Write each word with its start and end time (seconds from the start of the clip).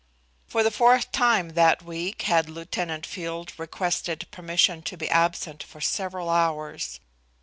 For 0.47 0.63
the 0.63 0.71
fourth 0.71 1.11
time 1.11 1.49
that 1.49 1.83
week 1.83 2.23
had 2.23 2.49
Lieutenant 2.49 3.05
Field 3.05 3.53
requested 3.59 4.25
permission 4.31 4.81
to 4.81 4.97
be 4.97 5.07
absent 5.07 5.61
for 5.61 5.79
several 5.79 6.27
hours. 6.31 6.99